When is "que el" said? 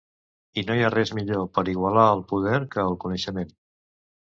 2.75-3.01